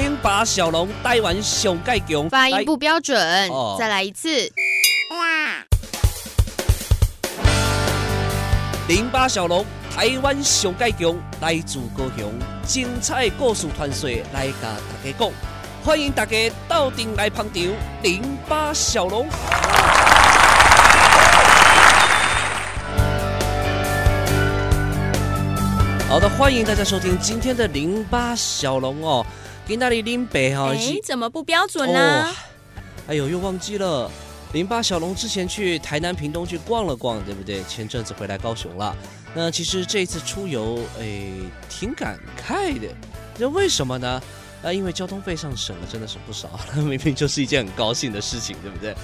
[0.00, 4.28] 零八小龙台湾上盖强，发音不标准，哦、再来一次。
[5.10, 5.66] 哇
[8.86, 12.32] 零八小龙台湾上盖强，来自高雄，
[12.64, 15.32] 精彩故事传说来甲大家讲，
[15.84, 16.36] 欢迎大家
[16.68, 17.60] 到店来捧场。
[18.04, 19.28] 零八小龙。
[26.08, 29.26] 好的，欢迎大家收听今天的零八小龙哦，
[29.68, 32.24] 给那里林北哈，哎，怎么不标准呢？
[32.24, 32.34] 哦、
[33.08, 34.10] 哎呦，又忘记了，
[34.54, 37.62] 零八小龙之前去台南屏东去逛了逛，对不对？
[37.64, 38.96] 前阵子回来高雄了，
[39.34, 41.28] 那其实这一次出游，哎，
[41.68, 42.88] 挺感慨的，
[43.36, 44.22] 那为什么呢？
[44.62, 48.94] 啊，因为交通费上省了，真的是不少， 明明就是一件很高兴的事情，对不对？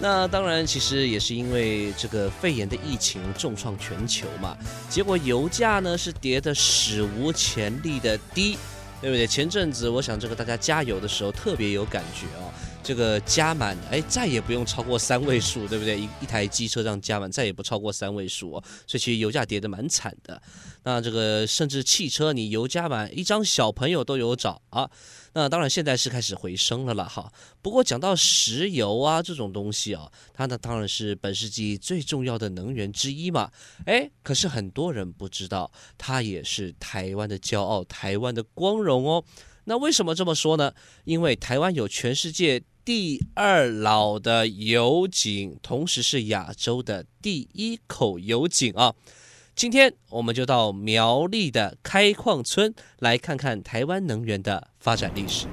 [0.00, 4.56] 那当然，其实也是因为这个肺炎的疫情重创全球嘛，
[4.90, 8.58] 结果油价呢是跌得史无前例的低，
[9.00, 9.26] 对不对？
[9.26, 12.50] 前阵子我想这个大家加油的时候特别有感觉啊。
[12.88, 16.00] 这个加满，哎，再也不用超过三位数，对不对？
[16.00, 18.64] 一一台机车这样加满，再也不超过三位数哦。
[18.86, 20.40] 所以其实油价跌得蛮惨的。
[20.84, 24.90] 那这个甚至汽车，你油加满，一张小朋友都有找啊。
[25.34, 27.30] 那当然现在是开始回升了了哈。
[27.60, 33.50] 不过讲到石油啊这种东西啊，它呢当然是本世纪最重要的能源之一嘛。
[33.84, 39.22] 哎，可是很多人不知道，它也是台湾的骄傲，台湾的光荣哦。
[39.68, 40.72] 那为什么这么说呢？
[41.04, 48.94] 因为台湾有全世界第二老的油井，同时是亚洲的第一口油井啊！
[49.54, 55.46] 今天我们就到苗栗的开矿村来看看台湾能源的发展历史。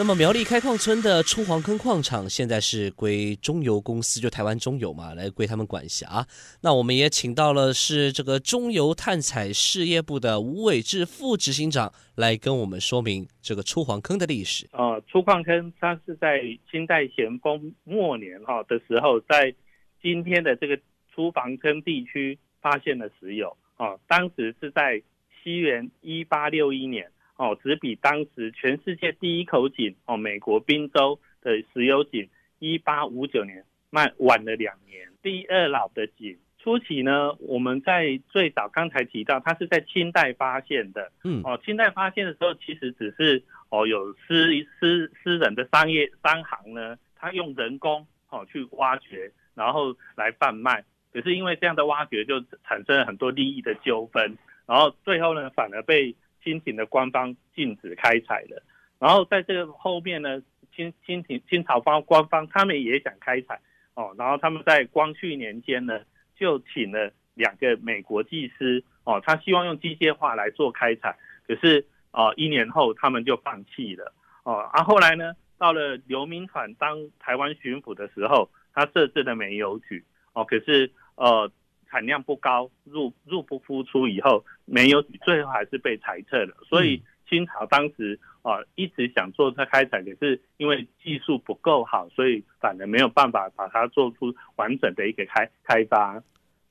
[0.00, 6.26] 那么苗栗开矿村的出黄坑矿场现在是归中油公司，就台湾中油嘛，来归他们管辖。
[6.62, 14.66] 那我们也请到了是这个中油探采事业部的吴伟志副执行长来跟我们说明这个出黄坑的历史。
[14.72, 16.40] 呃，出矿坑它是在
[16.70, 19.54] 清代咸丰末年哈的时候，在
[20.00, 20.80] 今天的这个
[21.14, 25.02] 出黄坑地区发现了石油啊，当时是在
[25.44, 27.06] 西元一八六一年。
[27.40, 32.28] 哦，只比当时全世界第一口井哦，美国宾州的石油井
[32.58, 35.08] 一八五九年慢晚了两年。
[35.22, 41.10] 第二老的井初期呢，我们在最早刚才提到，它是在清代发现的。
[41.24, 50.84] 嗯，哦，清代发现的时候，其实只是哦有私私私人的商业商行呢，他用人工哦去挖掘，然后来贩卖。
[51.10, 54.36] 可是因为这样的挖掘，就产生了很多利益的纠纷，
[54.66, 56.14] 然后最后呢，反而被。
[56.42, 58.62] 清廷的官方禁止开采了，
[58.98, 60.42] 然后在这个后面呢，
[60.74, 63.60] 清清廷清朝方官方他们也想开采。
[63.94, 66.00] 哦，然后他们在光绪年间呢，
[66.36, 68.82] 就请了两个美国技师。
[69.04, 74.12] 哦，他希望用机械化来做开采，可是哦一年后他们就放弃了。
[74.44, 80.04] 哦，啊后来呢，到了刘铭传当台湾巡抚的时候，他设置了煤油局。
[80.32, 81.50] 哦，可是呃。
[81.90, 86.56] 产量不高，入入不敷出以后，没有最后还是被裁撤了。
[86.68, 96.22] 所以清朝当时啊、呃、一直想做它开采，可是因为技术不够好，所以反而没有办法把它做出完整的一个开开发。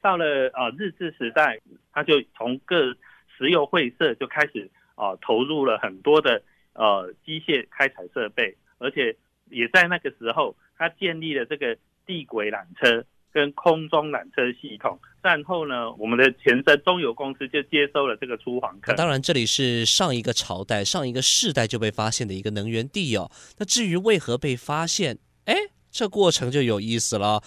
[0.02, 1.59] 到了呃日治时代，
[1.91, 2.96] 他就从各
[3.38, 6.41] 石油会社就开始啊、呃、投入了很多的
[6.74, 9.16] 呃机械开采设备，而且
[9.50, 13.03] 也在那个时候，他建立了这个地轨缆车。
[13.31, 18.95] 跟空中缆车系统，战后呢，我们的前身中油公司就接收了这个出黄坑。
[18.95, 23.29] 当然，这里是上一个朝代、上一个世代就被发现的一个能源地哦。
[23.57, 25.56] 那至于为何被发现，哎，
[25.91, 27.41] 这过程就有意思了。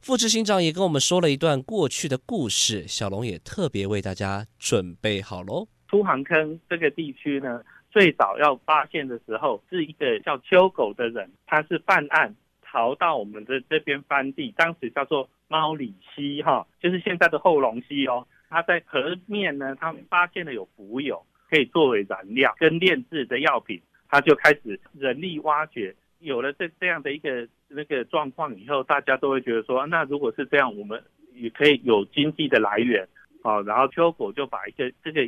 [0.00, 5.66] 副执行长也跟我们说了一段过去的故事，小龙也特别为大家准备好喽。
[5.88, 7.60] 出航坑这个地区呢，
[7.90, 12.34] 最早要发现的时候，是一个叫秋狗的人，他是犯案。
[12.70, 18.26] 逃到我们的这边翻地，当时叫做猫里溪哈，就是现在的后龙溪哦。
[18.50, 25.94] 他在河面呢，他们发现了有浮油，可以作为燃料跟炼制的药品，他就开始人力挖掘。
[26.20, 31.02] 有了这这样的一个那个状况以后，大家都会觉得说，那如果是这样，我们
[31.34, 33.06] 也可以有经济的来源
[33.42, 33.60] 啊。
[33.62, 35.20] 然后秋果就把一个这个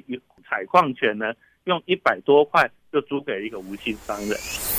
[0.44, 1.32] 采矿权呢，
[1.64, 4.69] 用一百多块就租给一个无姓商人。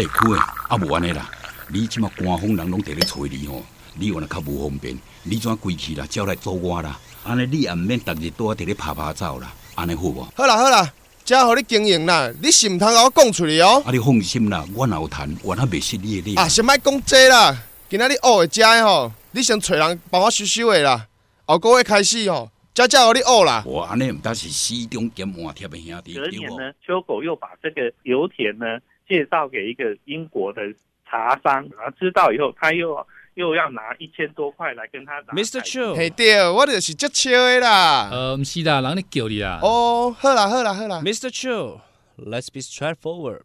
[0.00, 1.30] 哎，哥，啊无安尼啦，
[1.68, 3.62] 你即马官方人拢伫咧找你吼，
[3.96, 6.06] 你原来较无方便，你怎归去啦？
[6.08, 6.98] 招来做我啦？
[7.22, 10.26] 安尼你也毋免逐日都伫咧拍拍走啦，安尼好无？
[10.34, 10.90] 好啦好啦，
[11.22, 13.82] 正互你经营啦，你是毋通甲我讲出来哦。
[13.84, 16.34] 啊，你放心啦，我若有趁，我若袂失你的。
[16.36, 17.54] 啊，先莫讲这啦，
[17.90, 21.08] 今仔日学的食的吼，你先找人帮我收收的啦。
[21.44, 23.62] 后个月开始吼，家家我你学啦。
[23.66, 26.14] 哇，安尼唔但是西中兼换贴的兄弟。
[26.14, 28.64] 隔年呢，秋狗又把这个油田呢
[29.10, 30.62] 介绍给一个英国的
[31.04, 33.04] 茶商，然后知道以后，他又
[33.34, 35.34] 又要拿一千多块来跟他打。
[35.34, 35.60] Mr.
[35.60, 38.08] Chu，嘿对，我就是接笑的啦。
[38.12, 39.58] 呃，不是啦，人咧叫你啦。
[39.60, 41.00] 哦，好啦好啦好啦。
[41.02, 41.28] Mr.
[41.28, 43.40] Chu，let's be straightforward。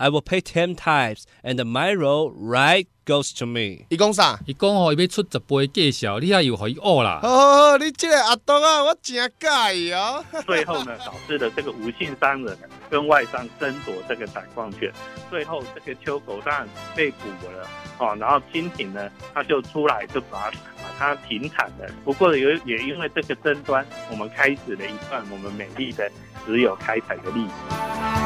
[0.00, 3.84] I will pay ten times, and my role right goes to me。
[3.88, 4.38] 伊讲啥？
[4.46, 7.18] 伊讲吼，伊要出十倍介绍，你还有互伊学啦。
[7.20, 10.24] 好好好，你这个阿东啊，我真介意哦。
[10.46, 12.56] 最后呢，导致了这个无姓商人
[12.88, 14.92] 跟外商争夺这个采矿权，
[15.28, 17.68] 最后这个秋狗当然被捕了
[17.98, 18.16] 哦。
[18.20, 21.92] 然后清廷呢，他就出来就把把它停产了。
[22.04, 26.08] 不过有也因为这个争端，我们开始了一段我们美丽的
[26.46, 28.17] 石油开采的历史。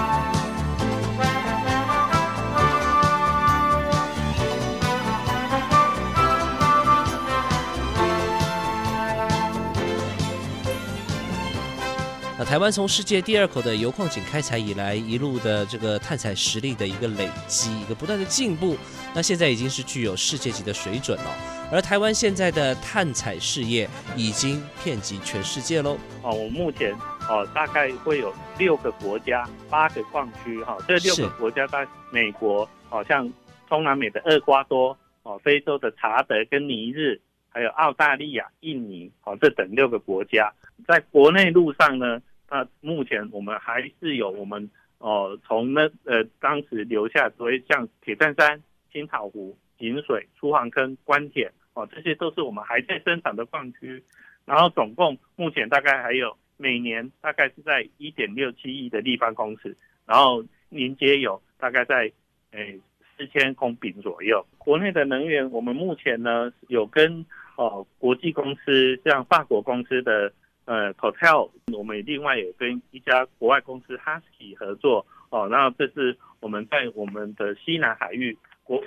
[12.45, 18.77] 台湾从世界第二口的油矿井开采以来，一路的这个探采实力的一个累积，一个不断的进步，
[19.15, 21.25] 那现在已经是具有世界级的水准了。
[21.71, 25.97] 而台湾现在的探采事业已经遍及全世界喽。
[26.23, 26.93] 哦，我目前
[27.29, 33.31] 哦大概会有六个国家、八个矿区哈，这六个国家在美国，好像
[33.69, 40.53] 中南美的厄瓜多，哦，非洲的查德跟尼日，还有澳大利亚、印尼，哦，这等六个国家，
[40.89, 42.21] 在国内路上呢。
[42.53, 48.63] 那目前我们还是有我们哦，从那呃当时留下所谓像铁证山、
[48.93, 54.05] 青草湖、井水、出航坑、关铁哦，这些都是我们还在生产的矿区。
[54.45, 62.13] 然后总共目前大概还有每年大概是在一点六七亿的立方公尺，然后临接有大概在
[62.51, 62.79] 诶
[63.17, 64.45] 四千公顷左右。
[64.59, 67.25] 国内的能源，我们目前呢有跟
[67.57, 70.31] 哦国际公司像法国公司的。
[70.65, 75.05] 呃 Hotel，我们另外也跟一家国外公司 Husky 合作。
[75.31, 78.83] 哦，然后这是我们在我们的西南海域国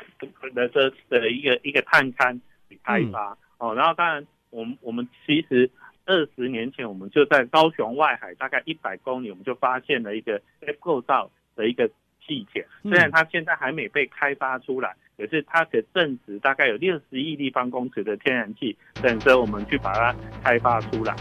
[0.54, 2.40] 的这的一个一个探勘
[2.70, 3.36] 与开发。
[3.58, 5.70] 哦，然后当然我们我们其实
[6.06, 10.40] 二十年前我们就在高雄外海大概一百公里，我们就发现了一个
[10.80, 11.90] 构造的一个
[12.24, 21.16] 气田，虽然它现在还没被开发出来，可是它的正值大概有六十亿立方公尺的天然气，等着我们去把它开发出来。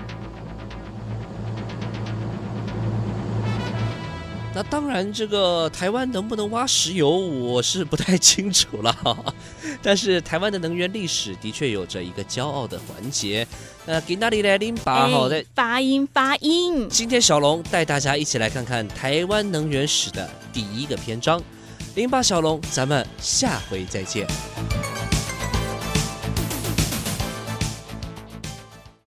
[4.54, 9.34] 那当然，这个台湾能不能挖石油，我是不太清楚了。
[9.82, 13.44] 但是台湾的能源历史的确有着一个骄傲的环节。
[13.84, 16.88] 那给哪里来拎把好的发音发音。
[16.88, 21.42] 今天小龙带大家一起来看看台湾能源史的第一个篇章。
[21.96, 24.24] 零八小龙，咱们下回再见。